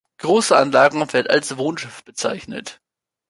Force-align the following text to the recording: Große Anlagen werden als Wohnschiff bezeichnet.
Große 0.17 0.55
Anlagen 0.57 1.13
werden 1.13 1.27
als 1.27 1.57
Wohnschiff 1.59 2.03
bezeichnet. 2.03 2.81